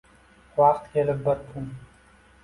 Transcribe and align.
Vakt 0.61 0.87
kelib 0.95 1.21
bir 1.27 1.43
kun. 1.51 1.67